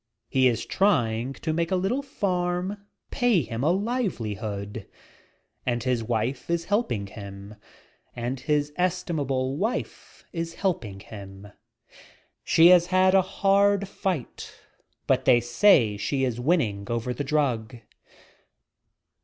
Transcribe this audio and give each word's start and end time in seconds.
He 0.29 0.47
is 0.47 0.65
trying 0.65 1.33
to 1.33 1.53
make 1.53 1.69
a 1.69 1.75
little 1.75 2.01
farm 2.01 2.87
pay 3.11 3.41
19 3.41 3.43
■ 3.43 3.43
18 3.43 3.43
DOPE! 3.43 3.47
a 3.47 3.53
him 3.53 3.63
a 3.63 3.71
livelihood, 3.71 4.87
and 8.15 8.39
his 8.43 8.73
estimable 8.77 9.57
wife 9.57 10.23
is 10.33 10.55
helping 10.55 11.01
him. 11.01 11.51
She 12.43 12.67
has 12.69 12.87
had 12.87 13.13
a 13.13 13.21
hard 13.21 13.87
fight, 13.87 14.59
but 15.05 15.25
they 15.25 15.39
say 15.39 15.97
she 15.97 16.23
is 16.23 16.39
winning 16.39 16.87
over 16.89 17.13
the 17.13 17.23
drug. 17.23 17.77